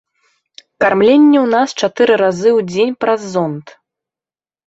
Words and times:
Кармленне 0.83 1.37
ў 1.39 1.43
нас 1.55 1.69
чатыры 1.81 2.13
разы 2.23 2.49
ў 2.57 2.67
дзень 2.71 2.97
праз 3.05 3.21
зонд. 3.37 3.65